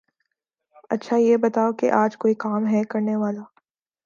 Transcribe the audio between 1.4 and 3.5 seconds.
بتاؤ کے آج کوئی کام ہے کرنے والا؟